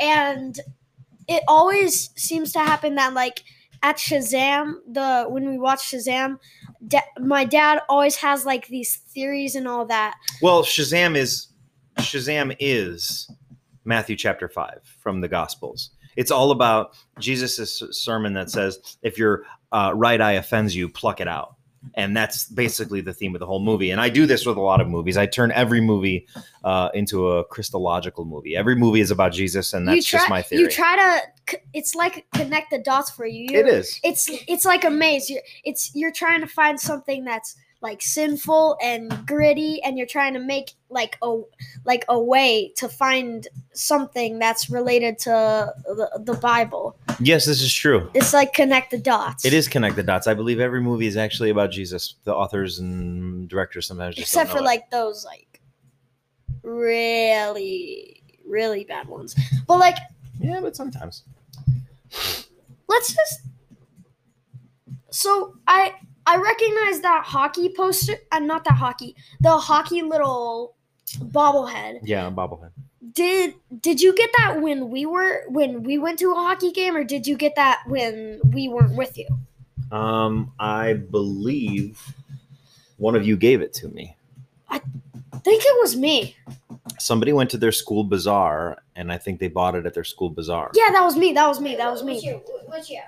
and 0.00 0.58
it 1.28 1.42
always 1.48 2.10
seems 2.16 2.52
to 2.52 2.58
happen 2.60 2.94
that 2.96 3.14
like 3.14 3.42
at 3.84 3.96
Shazam, 3.96 4.74
the 4.88 5.24
when 5.28 5.48
we 5.48 5.58
watch 5.58 5.80
Shazam, 5.90 6.38
da- 6.86 7.00
my 7.20 7.44
dad 7.44 7.80
always 7.88 8.16
has 8.16 8.44
like 8.46 8.68
these 8.68 8.96
theories 8.96 9.54
and 9.56 9.66
all 9.66 9.84
that. 9.86 10.14
Well, 10.40 10.62
Shazam 10.62 11.16
is 11.16 11.48
Shazam 11.98 12.56
is 12.58 13.30
Matthew 13.84 14.16
chapter 14.16 14.48
5 14.48 14.80
from 15.00 15.20
the 15.20 15.28
Gospels. 15.28 15.90
It's 16.16 16.30
all 16.30 16.50
about 16.50 16.94
Jesus' 17.18 17.82
sermon 17.90 18.34
that 18.34 18.50
says, 18.50 18.98
if 19.02 19.18
your 19.18 19.44
uh, 19.72 19.92
right 19.94 20.20
eye 20.20 20.32
offends 20.32 20.76
you, 20.76 20.88
pluck 20.88 21.20
it 21.20 21.28
out. 21.28 21.56
And 21.94 22.16
that's 22.16 22.44
basically 22.44 23.00
the 23.00 23.12
theme 23.12 23.34
of 23.34 23.40
the 23.40 23.46
whole 23.46 23.62
movie. 23.62 23.90
And 23.90 24.00
I 24.00 24.08
do 24.08 24.24
this 24.24 24.46
with 24.46 24.56
a 24.56 24.60
lot 24.60 24.80
of 24.80 24.88
movies. 24.88 25.16
I 25.16 25.26
turn 25.26 25.50
every 25.50 25.80
movie 25.80 26.28
uh, 26.62 26.90
into 26.94 27.28
a 27.28 27.44
Christological 27.44 28.24
movie. 28.24 28.54
Every 28.54 28.76
movie 28.76 29.00
is 29.00 29.10
about 29.10 29.32
Jesus, 29.32 29.72
and 29.72 29.88
that's 29.88 30.06
try, 30.06 30.20
just 30.20 30.30
my 30.30 30.42
theory. 30.42 30.62
You 30.62 30.68
try 30.68 31.20
to, 31.48 31.58
it's 31.72 31.96
like 31.96 32.26
connect 32.34 32.70
the 32.70 32.78
dots 32.78 33.10
for 33.10 33.26
you. 33.26 33.48
it 33.50 33.66
is. 33.66 33.98
it's 34.04 34.28
it's 34.46 34.64
like 34.64 34.84
a 34.84 34.90
maze. 34.90 35.28
You're 35.28 35.42
it's 35.64 35.90
you're 35.92 36.12
trying 36.12 36.40
to 36.40 36.46
find 36.46 36.78
something 36.78 37.24
that's 37.24 37.56
like 37.82 38.00
sinful 38.00 38.78
and 38.80 39.26
gritty, 39.26 39.82
and 39.82 39.98
you're 39.98 40.06
trying 40.06 40.32
to 40.34 40.40
make 40.40 40.72
like 40.88 41.18
a 41.20 41.40
like 41.84 42.04
a 42.08 42.20
way 42.20 42.72
to 42.76 42.88
find 42.88 43.48
something 43.74 44.38
that's 44.38 44.70
related 44.70 45.18
to 45.18 45.72
the, 45.84 46.22
the 46.24 46.34
Bible. 46.34 46.96
Yes, 47.20 47.44
this 47.44 47.60
is 47.60 47.74
true. 47.74 48.08
It's 48.14 48.32
like 48.32 48.54
connect 48.54 48.92
the 48.92 48.98
dots. 48.98 49.44
It 49.44 49.52
is 49.52 49.68
connect 49.68 49.96
the 49.96 50.02
dots. 50.02 50.26
I 50.26 50.34
believe 50.34 50.60
every 50.60 50.80
movie 50.80 51.06
is 51.06 51.16
actually 51.16 51.50
about 51.50 51.70
Jesus. 51.72 52.14
The 52.24 52.34
authors 52.34 52.78
and 52.78 53.48
directors 53.48 53.86
sometimes 53.86 54.14
just 54.14 54.28
except 54.28 54.50
for 54.50 54.58
it. 54.58 54.64
like 54.64 54.88
those 54.90 55.24
like 55.24 55.60
really 56.62 58.22
really 58.46 58.84
bad 58.84 59.08
ones. 59.08 59.34
But 59.66 59.78
like 59.78 59.96
yeah, 60.38 60.60
but 60.60 60.76
sometimes. 60.76 61.24
let's 62.88 63.14
just 63.14 63.40
so 65.10 65.54
i 65.66 65.94
i 66.26 66.36
recognize 66.36 67.00
that 67.00 67.22
hockey 67.24 67.68
poster 67.76 68.14
and 68.32 68.46
not 68.46 68.64
that 68.64 68.74
hockey 68.74 69.14
the 69.40 69.50
hockey 69.56 70.02
little 70.02 70.74
bobblehead 71.18 71.98
Yeah, 72.02 72.30
bobblehead. 72.30 72.70
did 73.12 73.54
did 73.80 74.00
you 74.00 74.14
get 74.14 74.30
that 74.38 74.60
when 74.62 74.88
we 74.90 75.04
were 75.06 75.42
when 75.48 75.82
we 75.82 75.98
went 75.98 76.18
to 76.20 76.30
a 76.32 76.34
hockey 76.34 76.70
game 76.72 76.96
or 76.96 77.04
did 77.04 77.26
you 77.26 77.36
get 77.36 77.54
that 77.56 77.82
when 77.86 78.40
we 78.52 78.68
weren't 78.68 78.96
with 78.96 79.16
you 79.18 79.26
Um, 79.90 80.52
I 80.58 80.94
believe 80.94 82.00
one 82.96 83.14
of 83.16 83.26
you 83.26 83.36
gave 83.36 83.60
it 83.60 83.72
to 83.74 83.88
me. 83.88 84.16
i 84.70 84.78
think 85.44 85.62
it 85.66 85.76
was 85.80 85.96
me 85.96 86.36
Somebody 86.98 87.32
went 87.32 87.50
to 87.50 87.58
their 87.58 87.72
school 87.72 88.04
bazaar, 88.04 88.78
and 88.96 89.10
I 89.12 89.18
think 89.18 89.40
they 89.40 89.48
bought 89.48 89.74
it 89.74 89.86
at 89.86 89.94
their 89.94 90.04
school 90.04 90.30
bazaar. 90.30 90.70
yeah 90.74 90.90
that 90.92 91.02
was 91.02 91.16
me 91.16 91.32
that 91.32 91.46
was 91.48 91.60
me 91.60 91.74
that 91.76 91.90
was 91.90 92.02
Which 92.02 92.22
me 92.22 92.26
year? 92.26 92.40
Which 92.68 92.88
year? 92.90 93.04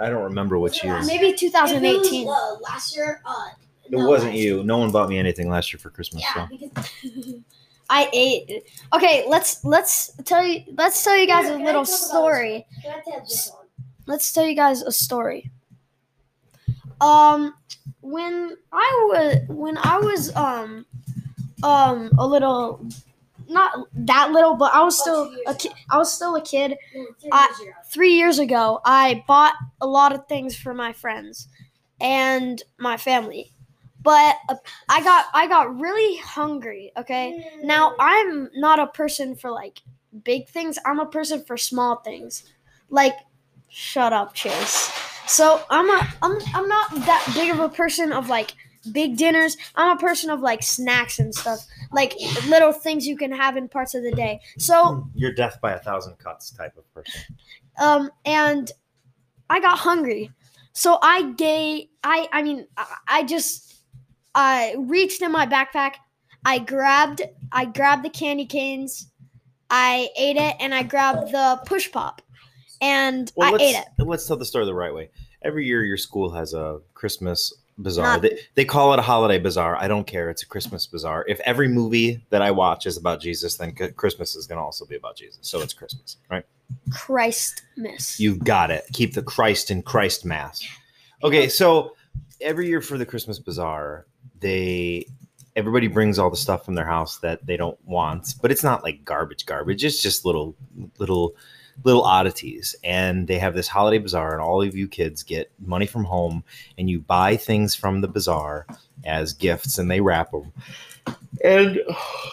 I 0.00 0.08
don't 0.08 0.22
remember 0.24 0.58
which 0.58 0.82
year. 0.82 1.00
maybe 1.04 1.26
If 1.28 1.34
it 1.34 1.38
2018 1.38 2.26
was, 2.26 2.58
uh, 2.58 2.62
last 2.62 2.96
year. 2.96 3.20
Uh, 3.24 3.48
It 3.90 3.96
wasn't 3.96 4.32
last 4.32 4.40
you. 4.42 4.54
year. 4.56 4.64
No 4.64 4.78
one 4.78 4.90
bought 4.90 5.08
me 5.08 5.18
anything 5.18 5.48
last 5.48 5.72
year 5.72 5.78
for 5.80 5.90
Christmas. 5.90 6.22
Yeah, 6.34 6.48
So. 6.48 6.56
because 6.56 7.34
i 7.92 8.08
ate 8.12 8.62
okay 8.92 9.24
let's 9.28 9.64
let's 9.64 10.12
tell 10.24 10.46
you 10.46 10.62
let's 10.76 11.02
tell 11.02 11.16
you 11.18 11.26
guys 11.26 11.46
Here, 11.46 11.56
a 11.58 11.64
little 11.64 11.84
story 11.84 12.64
can 12.82 12.92
I 12.94 13.00
tell 13.10 13.18
this 13.20 13.50
one? 13.52 13.66
let's 14.06 14.32
tell 14.32 14.46
you 14.46 14.54
guys 14.54 14.82
a 14.82 14.92
story. 14.92 15.50
Um, 17.00 17.54
when 18.00 18.56
I 18.72 19.08
was 19.10 19.36
when 19.48 19.76
I 19.78 19.98
was 19.98 20.34
um 20.36 20.86
um 21.64 22.10
a 22.18 22.26
little, 22.26 22.86
not 23.50 23.72
that 23.94 24.30
little, 24.32 24.54
but 24.54 24.72
I 24.72 24.82
was 24.82 24.98
still 24.98 25.32
a 25.46 25.54
kid. 25.54 25.72
I 25.90 25.98
was 25.98 26.12
still 26.12 26.36
a 26.36 26.42
kid. 26.42 26.76
Three 27.20 27.30
I- 27.32 27.46
years 27.46 27.60
ago. 27.60 27.72
Three 27.92 28.12
years 28.14 28.38
ago, 28.38 28.80
I 28.84 29.24
bought 29.26 29.54
a 29.80 29.86
lot 29.86 30.12
of 30.12 30.26
things 30.28 30.56
for 30.56 30.72
my 30.72 30.92
friends 30.92 31.48
and 32.00 32.62
my 32.78 32.96
family, 32.96 33.52
but 34.02 34.36
uh, 34.48 34.54
I 34.88 35.02
got 35.02 35.26
I 35.34 35.48
got 35.48 35.78
really 35.78 36.16
hungry. 36.18 36.92
Okay, 36.96 37.44
now 37.62 37.94
I'm 37.98 38.48
not 38.54 38.78
a 38.78 38.86
person 38.86 39.34
for 39.36 39.50
like 39.50 39.82
big 40.24 40.48
things. 40.48 40.78
I'm 40.86 41.00
a 41.00 41.06
person 41.06 41.44
for 41.44 41.56
small 41.56 41.96
things. 41.96 42.44
Like 42.88 43.14
shut 43.68 44.12
up, 44.12 44.34
Chase. 44.34 44.92
So 45.26 45.62
I'm 45.70 45.90
a 45.90 46.08
I'm 46.22 46.38
I'm 46.54 46.68
not 46.68 46.90
that 47.06 47.30
big 47.34 47.50
of 47.50 47.60
a 47.60 47.68
person 47.68 48.12
of 48.12 48.28
like 48.28 48.54
big 48.92 49.16
dinners. 49.16 49.56
I'm 49.74 49.96
a 49.96 50.00
person 50.00 50.30
of 50.30 50.40
like 50.40 50.62
snacks 50.62 51.18
and 51.18 51.34
stuff. 51.34 51.66
Like 51.92 52.14
little 52.48 52.72
things 52.72 53.06
you 53.06 53.16
can 53.16 53.32
have 53.32 53.56
in 53.56 53.68
parts 53.68 53.94
of 53.94 54.02
the 54.02 54.12
day. 54.12 54.40
So 54.58 55.08
You're 55.14 55.32
death 55.32 55.58
by 55.60 55.72
a 55.72 55.78
thousand 55.78 56.18
cuts 56.18 56.50
type 56.50 56.76
of 56.76 56.92
person. 56.94 57.20
um 57.78 58.10
and 58.24 58.70
I 59.48 59.60
got 59.60 59.78
hungry. 59.78 60.30
So 60.72 60.98
I 61.02 61.32
gave 61.32 61.88
I 62.04 62.28
I 62.32 62.42
mean 62.42 62.66
I, 62.76 62.96
I 63.08 63.22
just 63.24 63.74
I 64.34 64.76
reached 64.78 65.22
in 65.22 65.32
my 65.32 65.46
backpack. 65.46 65.94
I 66.44 66.58
grabbed 66.58 67.22
I 67.52 67.64
grabbed 67.66 68.04
the 68.04 68.10
candy 68.10 68.46
canes. 68.46 69.10
I 69.68 70.08
ate 70.16 70.36
it 70.36 70.56
and 70.58 70.74
I 70.74 70.82
grabbed 70.82 71.32
the 71.32 71.60
push 71.66 71.90
pop. 71.92 72.22
And 72.80 73.30
Well, 73.36 73.54
I 73.54 73.58
ate 73.62 73.76
it. 73.76 74.04
Let's 74.04 74.26
tell 74.26 74.36
the 74.36 74.44
story 74.44 74.64
the 74.64 74.74
right 74.74 74.92
way. 74.94 75.10
Every 75.42 75.66
year, 75.66 75.84
your 75.84 75.96
school 75.96 76.30
has 76.32 76.54
a 76.54 76.80
Christmas 76.94 77.52
bazaar. 77.82 78.04
Not- 78.14 78.22
They, 78.22 78.38
they 78.54 78.64
call 78.64 78.92
it 78.92 78.98
a 78.98 79.02
holiday 79.02 79.38
bazaar. 79.38 79.76
I 79.76 79.88
don't 79.88 80.06
care. 80.06 80.30
It's 80.30 80.42
a 80.42 80.46
Christmas 80.46 80.86
bazaar. 80.86 81.24
If 81.28 81.40
every 81.40 81.68
movie 81.68 82.24
that 82.30 82.42
I 82.42 82.50
watch 82.50 82.86
is 82.86 82.96
about 82.96 83.20
Jesus, 83.20 83.56
then 83.56 83.74
Christmas 83.74 84.34
is 84.34 84.46
going 84.46 84.58
to 84.58 84.62
also 84.62 84.84
be 84.86 84.96
about 84.96 85.16
Jesus. 85.16 85.38
So 85.42 85.60
it's 85.60 85.72
Christmas, 85.74 86.16
right? 86.30 86.44
Christmas. 86.92 88.20
You've 88.20 88.44
got 88.44 88.70
it. 88.70 88.84
Keep 88.92 89.14
the 89.14 89.22
Christ 89.22 89.70
in 89.70 89.82
Christ 89.82 90.24
mass. 90.24 90.62
Okay, 91.22 91.48
so 91.48 91.94
every 92.40 92.66
year 92.68 92.80
for 92.80 92.96
the 92.98 93.06
Christmas 93.06 93.38
bazaar, 93.38 94.06
they 94.40 95.06
everybody 95.56 95.88
brings 95.88 96.18
all 96.18 96.30
the 96.30 96.36
stuff 96.36 96.64
from 96.64 96.74
their 96.74 96.86
house 96.86 97.18
that 97.18 97.44
they 97.44 97.56
don't 97.56 97.78
want, 97.84 98.34
but 98.40 98.50
it's 98.52 98.62
not 98.62 98.82
like 98.82 99.04
garbage 99.04 99.44
garbage. 99.44 99.84
It's 99.84 100.00
just 100.00 100.24
little 100.24 100.56
little 100.98 101.34
little 101.84 102.02
oddities. 102.02 102.74
And 102.84 103.26
they 103.26 103.38
have 103.38 103.54
this 103.54 103.68
holiday 103.68 103.98
bazaar 103.98 104.32
and 104.32 104.42
all 104.42 104.62
of 104.62 104.76
you 104.76 104.88
kids 104.88 105.22
get 105.22 105.50
money 105.64 105.86
from 105.86 106.04
home 106.04 106.44
and 106.78 106.90
you 106.90 107.00
buy 107.00 107.36
things 107.36 107.74
from 107.74 108.00
the 108.00 108.08
bazaar 108.08 108.66
as 109.04 109.32
gifts 109.32 109.78
and 109.78 109.90
they 109.90 110.00
wrap 110.00 110.30
them. 110.30 110.52
And 111.44 111.80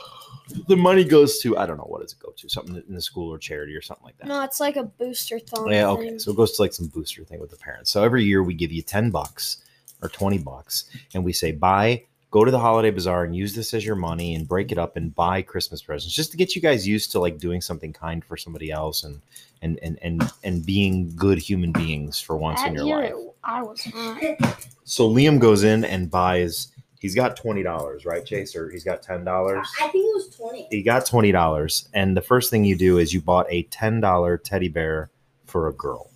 the 0.67 0.77
money 0.77 1.03
goes 1.03 1.39
to 1.39 1.57
I 1.57 1.65
don't 1.65 1.77
know 1.77 1.83
what 1.83 2.01
does 2.01 2.13
it 2.13 2.19
go 2.19 2.31
to? 2.35 2.49
Something 2.49 2.81
in 2.87 2.95
the 2.95 3.01
school 3.01 3.33
or 3.33 3.37
charity 3.37 3.75
or 3.75 3.81
something 3.81 4.05
like 4.05 4.17
that. 4.17 4.27
no, 4.27 4.43
it's 4.43 4.59
like 4.59 4.75
a 4.75 4.83
booster 4.83 5.39
thing. 5.39 5.67
Yeah, 5.67 5.89
okay. 5.89 6.09
thing. 6.09 6.19
So 6.19 6.31
it 6.31 6.37
goes 6.37 6.53
to 6.53 6.61
like 6.61 6.73
some 6.73 6.87
booster 6.87 7.23
thing 7.23 7.39
with 7.39 7.49
the 7.49 7.57
parents. 7.57 7.91
So 7.91 8.03
every 8.03 8.23
year 8.23 8.43
we 8.43 8.53
give 8.53 8.71
you 8.71 8.81
10 8.81 9.11
bucks 9.11 9.63
or 10.01 10.09
20 10.09 10.37
bucks 10.39 10.85
and 11.13 11.23
we 11.23 11.33
say, 11.33 11.51
buy, 11.51 12.03
go 12.29 12.43
to 12.43 12.51
the 12.51 12.59
holiday 12.59 12.91
bazaar 12.91 13.23
and 13.23 13.35
use 13.35 13.55
this 13.55 13.73
as 13.73 13.85
your 13.85 13.95
money 13.95 14.35
and 14.35 14.47
break 14.47 14.71
it 14.71 14.77
up 14.77 14.97
and 14.97 15.15
buy 15.15 15.41
Christmas 15.41 15.81
presents 15.81 16.13
just 16.13 16.31
to 16.31 16.37
get 16.37 16.55
you 16.55 16.61
guys 16.61 16.87
used 16.87 17.11
to 17.11 17.19
like 17.19 17.37
doing 17.37 17.61
something 17.61 17.93
kind 17.93 18.23
for 18.23 18.37
somebody 18.37 18.71
else 18.71 19.03
and 19.03 19.21
and 19.61 19.79
and 19.81 19.97
and, 20.01 20.31
and 20.43 20.65
being 20.65 21.15
good 21.15 21.37
human 21.37 21.71
beings 21.71 22.19
for 22.19 22.37
once 22.37 22.61
in 22.63 22.73
your 22.73 22.85
year, 22.85 23.15
life. 23.15 23.25
I 23.43 23.61
was 23.63 23.87
not. 23.93 24.67
So 24.83 25.09
Liam 25.09 25.39
goes 25.39 25.63
in 25.63 25.83
and 25.83 26.09
buys 26.11 26.71
He's 26.99 27.13
got 27.13 27.37
twenty 27.37 27.61
dollars, 27.61 28.05
right, 28.05 28.25
Chase? 28.25 28.55
Or 28.55 28.69
he's 28.69 28.83
got 28.83 29.03
ten 29.03 29.23
dollars. 29.23 29.67
I 29.81 29.87
think 29.89 30.05
it 30.05 30.15
was 30.15 30.35
twenty. 30.35 30.67
He 30.71 30.81
got 30.81 31.05
twenty 31.05 31.31
dollars, 31.31 31.87
and 31.93 32.17
the 32.17 32.21
first 32.21 32.49
thing 32.49 32.65
you 32.65 32.75
do 32.75 32.97
is 32.97 33.13
you 33.13 33.21
bought 33.21 33.45
a 33.49 33.63
ten 33.63 33.99
dollar 33.99 34.37
teddy 34.37 34.67
bear 34.67 35.11
for 35.45 35.67
a 35.67 35.73
girl. 35.73 36.09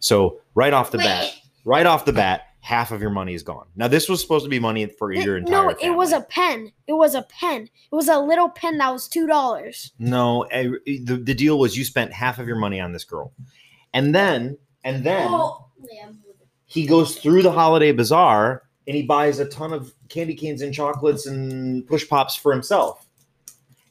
So 0.00 0.40
right 0.54 0.72
off 0.72 0.90
the 0.90 0.98
bat, 0.98 1.34
right 1.64 1.84
off 1.84 2.06
the 2.06 2.12
bat, 2.12 2.53
half 2.64 2.90
of 2.92 3.02
your 3.02 3.10
money 3.10 3.34
is 3.34 3.42
gone. 3.42 3.66
Now 3.76 3.88
this 3.88 4.08
was 4.08 4.22
supposed 4.22 4.44
to 4.44 4.48
be 4.48 4.58
money 4.58 4.86
for 4.86 5.12
your 5.12 5.36
It- 5.36 5.40
entire. 5.40 5.64
no, 5.64 5.76
it 5.82 5.90
was 5.90 6.12
a 6.12 6.22
pen. 6.22 6.72
It 6.86 6.94
was 6.94 7.14
a 7.14 7.20
pen. 7.22 7.64
It 7.64 7.94
was 7.94 8.08
a 8.08 8.18
little 8.18 8.48
pen 8.48 8.78
that 8.78 8.90
was 8.90 9.06
two 9.06 9.26
dollars. 9.26 9.92
no. 9.98 10.42
eh, 10.44 10.70
The, 10.86 11.20
the 11.22 11.34
deal 11.34 11.58
was 11.58 11.76
you 11.76 11.84
spent 11.84 12.12
half 12.14 12.38
of 12.38 12.46
your 12.48 12.56
money 12.56 12.80
on 12.80 12.92
this 12.92 13.04
girl, 13.04 13.32
and 13.92 14.14
then 14.14 14.56
and 14.82 15.04
then. 15.04 15.28
Oh, 15.30 15.66
yeah, 15.92 16.04
I'm 16.06 16.18
with 16.26 16.40
it. 16.40 16.48
he 16.64 16.86
goes 16.86 17.16
through 17.18 17.42
the 17.42 17.52
holiday 17.52 17.92
bazaar 17.92 18.62
and 18.86 18.96
he 18.96 19.02
buys 19.02 19.38
a 19.40 19.44
ton 19.48 19.72
of 19.74 19.92
candy 20.08 20.34
canes 20.34 20.62
and 20.62 20.72
chocolates 20.72 21.26
and 21.26 21.86
push 21.86 22.08
pops 22.08 22.34
for 22.34 22.50
himself. 22.52 23.06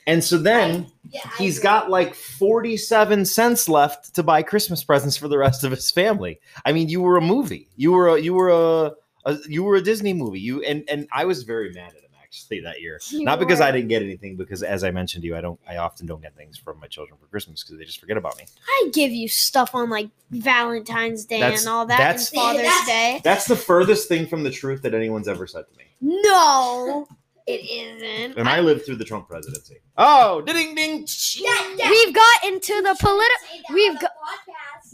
And 0.08 0.24
so 0.24 0.38
then 0.40 0.88
Yeah, 1.14 1.22
I 1.26 1.38
he's 1.38 1.58
agree. 1.60 1.64
got 1.64 1.90
like 1.92 2.16
47 2.16 3.26
cents 3.26 3.70
left 3.70 4.16
to 4.16 4.24
buy 4.24 4.42
Christmas 4.42 4.84
presents 4.84 5.16
for 5.16 5.28
the 5.28 5.38
rest 5.38 5.64
of 5.64 5.72
his 5.72 5.92
family. 5.92 6.40
I 6.66 6.74
mean, 6.74 6.90
you 6.90 7.02
were 7.02 7.18
a 7.18 7.22
movie. 7.22 7.70
You 7.76 7.92
were 7.92 8.10
a 8.10 8.20
you 8.20 8.34
were 8.34 8.50
a, 8.50 8.92
a 9.26 9.38
you 9.48 9.64
were 9.64 9.76
a 9.76 9.82
Disney 9.82 10.14
movie. 10.14 10.40
You 10.40 10.64
and 10.64 10.84
and 10.90 11.08
I 11.14 11.26
was 11.26 11.44
very 11.44 11.72
mad 11.72 11.90
at 11.92 11.98
him 12.04 12.10
actually 12.24 12.62
that 12.62 12.82
year. 12.82 13.00
You 13.12 13.24
Not 13.26 13.38
because 13.38 13.62
I 13.62 13.70
didn't 13.72 13.90
get 13.90 14.02
anything 14.02 14.36
because 14.38 14.64
as 14.64 14.84
I 14.84 14.90
mentioned 14.90 15.22
to 15.22 15.28
you, 15.28 15.36
I 15.36 15.42
don't 15.42 15.60
I 15.70 15.78
often 15.78 16.08
don't 16.08 16.20
get 16.22 16.36
things 16.36 16.58
from 16.58 16.80
my 16.80 16.88
children 16.88 17.16
for 17.22 17.28
Christmas 17.28 17.64
because 17.64 17.78
they 17.78 17.86
just 17.86 18.00
forget 18.00 18.18
about 18.18 18.36
me. 18.38 18.46
I 18.68 18.90
give 18.92 19.12
you 19.12 19.28
stuff 19.28 19.76
on 19.76 19.92
like 19.92 20.10
Valentine's 20.32 21.26
Day 21.26 21.40
That's- 21.42 21.62
and 21.62 21.70
all 21.70 21.86
that, 21.86 21.98
that's- 22.00 22.32
and 22.32 22.42
Father's 22.42 22.64
That's- 22.64 22.88
Day. 22.88 23.22
That's 23.24 23.46
the 23.46 23.56
furthest 23.56 24.08
thing 24.08 24.26
from 24.26 24.42
the 24.44 24.50
truth 24.52 24.82
that 24.82 24.96
anyone's 24.96 25.28
ever 25.28 25.46
said 25.46 25.66
to 25.72 25.78
me. 25.78 25.84
No, 26.02 27.08
it 27.48 27.62
isn't. 27.70 28.38
And 28.38 28.48
I 28.48 28.60
lived 28.62 28.86
through 28.86 28.96
the 28.98 29.04
Trump 29.06 29.28
presidency. 29.28 29.78
Oh, 29.98 30.42
ding 30.42 30.76
ding. 30.76 31.06
Dad, 31.06 31.78
Dad, 31.78 31.90
We've 31.90 32.14
got 32.16 32.44
into 32.46 32.74
the 32.82 32.96
political. 33.00 33.74
we've 33.74 34.00
got- 34.00 34.12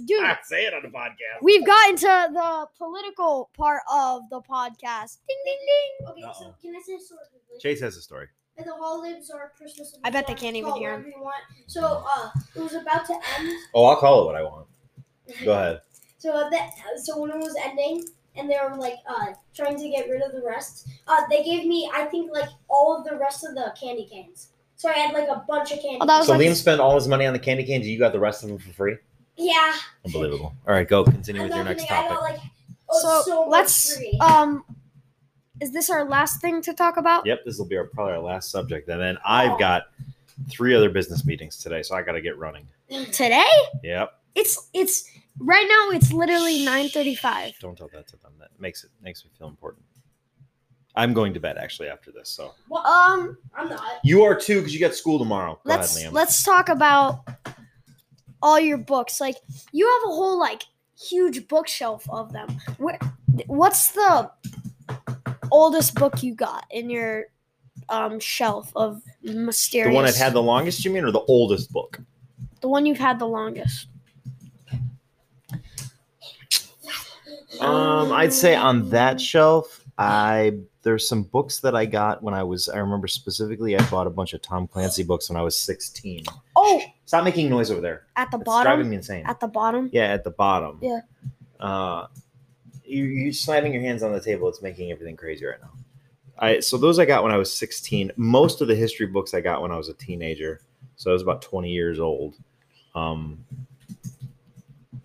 Dude, 0.06 0.24
Ah, 0.24 0.40
say 0.46 0.66
it 0.66 0.74
on 0.74 0.82
the 0.82 0.88
podcast. 0.88 1.42
we've 1.42 1.66
got 1.66 1.90
into 1.90 2.06
the 2.34 2.68
political 2.78 3.50
part 3.58 3.82
of 3.92 4.22
the 4.30 4.40
podcast. 4.42 5.18
Ding 5.28 5.38
ding 5.46 5.58
ding. 5.68 6.08
Okay, 6.10 6.22
so 6.22 6.46
Uh-oh. 6.46 6.56
can 6.62 6.76
I 6.76 6.82
say 6.86 6.94
a 6.96 7.00
story 7.00 7.20
quickly? 7.32 7.60
Chase 7.60 7.82
has 7.82 7.98
a 7.98 8.02
story. 8.02 8.28
At 8.58 8.66
the 8.66 8.74
holidays 8.74 9.30
or 9.34 9.52
Christmas. 9.58 9.98
I 10.04 10.10
bet 10.10 10.26
they 10.28 10.36
can't 10.36 10.56
even 10.56 10.74
hear 10.76 10.92
whatever 10.92 11.10
you 11.10 11.22
want. 11.22 11.44
So 11.68 12.04
uh, 12.16 12.30
it 12.56 12.62
was 12.62 12.74
about 12.76 13.06
to 13.08 13.14
end. 13.14 13.54
Oh, 13.74 13.86
I'll 13.86 13.98
call 13.98 14.22
it 14.22 14.26
what 14.26 14.36
I 14.36 14.44
want. 14.44 14.68
Go 15.44 15.52
ahead. 15.54 15.82
So 16.20 16.32
uh, 16.34 16.50
that 16.50 16.72
so 17.02 17.18
when 17.22 17.32
it 17.32 17.38
was 17.38 17.56
ending 17.64 18.04
and 18.36 18.50
they 18.50 18.58
were 18.62 18.76
like 18.78 18.96
uh 19.08 19.28
trying 19.56 19.78
to 19.78 19.90
get 19.90 20.10
rid 20.10 20.22
of 20.22 20.32
the 20.32 20.42
rest, 20.46 20.88
uh 21.08 21.22
they 21.30 21.44
gave 21.44 21.66
me 21.66 21.90
I 21.94 22.06
think 22.06 22.32
like 22.32 22.50
all 22.70 22.98
of 22.98 23.04
the 23.10 23.18
rest 23.18 23.44
of 23.46 23.54
the 23.56 23.74
candy 23.80 24.06
canes. 24.06 24.50
So 24.76 24.90
I 24.90 24.94
had 24.94 25.14
like 25.14 25.28
a 25.28 25.44
bunch 25.48 25.72
of 25.72 25.80
candy. 25.82 25.98
Oh, 26.02 26.06
that 26.06 26.18
was 26.20 26.28
So 26.28 26.34
like 26.34 26.42
Liam 26.42 26.56
spent 26.56 26.80
all 26.80 26.96
his 26.96 27.08
money 27.08 27.26
on 27.26 27.34
the 27.34 27.40
candy 27.40 27.64
canes. 27.66 27.86
You 27.88 28.00
got 28.00 28.14
the 28.14 28.20
rest 28.20 28.44
of 28.44 28.50
them 28.50 28.58
for 28.60 28.70
free. 28.74 28.96
yeah. 29.36 29.76
Unbelievable. 30.06 30.54
All 30.68 30.74
right, 30.74 30.88
go 30.88 31.04
continue 31.04 31.42
with 31.44 31.52
your 31.52 31.64
not 31.64 31.72
next 31.72 31.84
kidding, 31.84 31.98
I 31.98 32.02
topic. 32.04 32.18
got 32.18 32.24
like 32.24 32.40
oh, 32.90 33.02
so, 33.02 33.30
so, 33.30 33.46
let's 33.50 33.98
free. 33.98 34.18
um 34.22 34.64
is 35.60 35.72
this 35.74 35.90
our 35.90 36.06
last 36.06 36.40
thing 36.40 36.62
to 36.62 36.74
talk 36.74 36.96
about 36.98 37.26
Yep, 37.26 37.40
this 37.46 37.58
will 37.58 37.66
be 37.66 37.76
our 37.76 37.84
probably 37.86 38.14
our 38.14 38.20
last 38.22 38.50
subject, 38.52 38.88
and 38.88 39.02
then 39.02 39.18
I've 39.26 39.52
Oh. 39.52 39.58
got 39.58 39.84
three 40.50 40.74
other 40.74 40.90
business 40.90 41.26
meetings 41.26 41.58
today, 41.62 41.84
so 41.84 41.96
I 41.96 42.02
got 42.02 42.14
to 42.14 42.22
get 42.22 42.38
running. 42.38 42.66
today 43.12 43.44
Yep. 43.84 44.14
it's 44.36 44.70
it's 44.74 45.12
right 45.38 45.66
now 45.70 45.96
it's 45.96 46.12
literally 46.12 46.66
9:35 46.66 47.60
Don't 47.60 47.78
tell 47.78 47.90
that 47.94 48.08
to 48.08 48.18
them. 48.18 48.34
That 48.40 48.50
makes 48.60 48.84
it 48.84 48.90
makes 49.02 49.24
me 49.24 49.32
feel 49.38 49.48
important. 49.48 49.86
I'm 50.96 51.14
going 51.14 51.34
to 51.36 51.40
bed 51.40 51.58
actually 51.58 51.88
after 51.88 52.12
this, 52.12 52.30
so 52.30 52.54
What? 52.68 52.86
um 52.86 53.38
I'm 53.56 53.70
not. 53.70 53.82
you 54.04 54.24
are 54.24 54.36
too 54.36 54.58
because 54.60 54.74
you 54.74 54.80
got 54.80 54.96
school 54.96 55.20
tomorrow. 55.20 55.54
Go 55.56 55.62
let's 55.66 55.96
ahead, 55.96 56.12
Liam. 56.12 56.14
let's 56.16 56.44
talk 56.44 56.70
about 56.70 57.22
all 58.42 58.60
your 58.60 58.78
books 58.78 59.20
like 59.22 59.36
you 59.72 59.86
have 59.88 60.10
a 60.12 60.14
whole 60.14 60.40
like 60.40 60.64
huge 61.00 61.48
bookshelf 61.48 62.06
of 62.10 62.32
them 62.34 62.48
Where, 62.78 62.98
what's 63.48 63.92
the 63.92 64.30
oldest 65.52 65.96
book 65.96 66.22
you 66.24 66.36
got 66.36 66.66
in 66.72 66.90
your 66.90 67.26
um 67.90 68.20
shelf 68.20 68.72
of 68.76 69.02
mysterious 69.24 69.92
the 69.92 69.96
one 69.96 70.06
I've 70.06 70.16
had 70.16 70.34
the 70.34 70.42
longest, 70.44 70.84
you 70.86 70.92
mean, 70.92 71.04
or 71.06 71.12
the 71.12 71.22
oldest 71.22 71.72
book? 71.72 72.00
the 72.62 72.68
one 72.68 72.86
you've 72.86 72.98
had 72.98 73.20
the 73.20 73.26
longest 73.28 73.88
Um, 77.60 78.12
I'd 78.12 78.34
say 78.34 78.56
on 78.56 78.90
that 78.90 79.20
shelf, 79.20 79.84
I 79.98 80.60
there's 80.84 81.08
some 81.08 81.24
books 81.24 81.60
that 81.60 81.76
I 81.76 81.86
got 81.86 82.24
when 82.24 82.34
I 82.34 82.44
was. 82.44 82.70
I 82.70 82.78
remember 82.78 83.08
specifically, 83.08 83.78
I 83.78 83.90
bought 83.90 84.08
a 84.08 84.12
bunch 84.12 84.34
of 84.34 84.42
Tom 84.42 84.68
Clancy 84.68 85.04
books 85.04 85.30
when 85.30 85.38
I 85.38 85.42
was 85.42 85.58
16. 85.58 86.26
oh 86.56 86.82
Stop 87.06 87.24
making 87.24 87.50
noise 87.50 87.72
over 87.72 87.82
there. 87.82 88.06
at 88.16 88.30
the 88.32 88.38
bottom. 88.38 88.70
Driving 88.72 88.90
me 88.90 88.98
insane. 88.98 89.26
at 89.26 89.40
the 89.40 89.48
bottom 89.48 89.90
yeah, 89.92 90.06
at 90.06 90.24
the 90.24 90.32
bottom. 90.32 90.80
Yeah. 90.82 91.00
Uh, 91.60 92.08
you 92.86 93.04
you 93.04 93.34
slamming 93.34 93.74
your 93.74 93.82
hands 93.82 94.04
on 94.04 94.14
the 94.14 94.22
table. 94.22 94.48
It's 94.48 94.62
making 94.62 94.92
everything 94.92 95.18
crazy 95.18 95.46
right 95.46 95.60
now. 95.62 95.72
I 96.38 96.60
so 96.62 96.78
those 96.78 97.00
I 97.00 97.06
got 97.06 97.24
when 97.24 97.34
I 97.34 97.38
was 97.38 97.52
16. 97.52 98.12
Most 98.16 98.62
of 98.62 98.68
the 98.68 98.76
history 98.76 99.08
books 99.08 99.34
I 99.34 99.42
got 99.42 99.62
when 99.62 99.72
I 99.72 99.78
was 99.78 99.90
a 99.90 99.94
teenager. 99.96 100.62
So 100.96 101.10
I 101.10 101.14
was 101.14 101.22
about 101.22 101.42
20 101.42 101.70
years 101.70 102.00
old. 102.00 102.36
Um, 102.96 103.44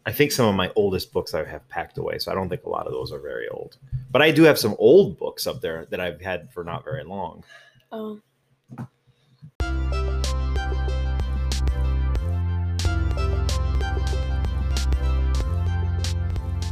I 0.06 0.12
think 0.12 0.32
some 0.32 0.46
of 0.46 0.54
my 0.54 0.70
oldest 0.76 1.12
books 1.12 1.32
I 1.32 1.44
have 1.44 1.66
packed 1.68 1.96
away, 1.96 2.18
so 2.18 2.30
I 2.30 2.34
don't 2.34 2.48
think 2.48 2.64
a 2.64 2.68
lot 2.68 2.86
of 2.86 2.92
those 2.92 3.10
are 3.10 3.18
very 3.18 3.48
old. 3.48 3.78
But 4.10 4.20
I 4.20 4.30
do 4.30 4.42
have 4.42 4.58
some 4.58 4.76
old 4.78 5.18
books 5.18 5.46
up 5.46 5.60
there 5.60 5.86
that 5.86 5.98
I've 5.98 6.20
had 6.20 6.52
for 6.52 6.62
not 6.62 6.84
very 6.84 7.04
long. 7.04 7.42
oh. 7.90 8.20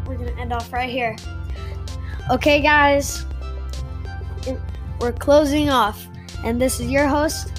We're 0.06 0.18
gonna 0.18 0.40
end 0.40 0.52
off 0.52 0.70
right 0.72 0.90
here. 0.90 1.16
Okay 2.30 2.60
guys. 2.60 3.24
We're 5.00 5.12
closing 5.12 5.70
off 5.70 6.06
and 6.44 6.60
this 6.60 6.80
is 6.80 6.88
your 6.88 7.08
host 7.08 7.52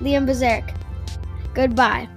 liam 0.00 0.26
Bazarek 0.26 0.74
goodbye 1.54 2.08